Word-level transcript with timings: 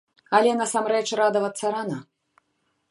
Але 0.37 0.53
насамрэч 0.61 1.03
радавацца 1.21 1.65
рана. 1.77 1.99